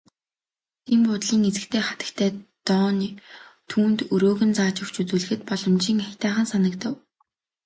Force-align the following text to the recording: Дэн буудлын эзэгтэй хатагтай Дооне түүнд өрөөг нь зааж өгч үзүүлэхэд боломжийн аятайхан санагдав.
Дэн 0.85 0.99
буудлын 1.05 1.47
эзэгтэй 1.49 1.83
хатагтай 1.87 2.29
Дооне 2.67 3.09
түүнд 3.69 3.99
өрөөг 4.13 4.39
нь 4.47 4.55
зааж 4.57 4.75
өгч 4.83 4.95
үзүүлэхэд 5.01 5.41
боломжийн 5.49 5.99
аятайхан 6.05 6.47
санагдав. 6.51 6.93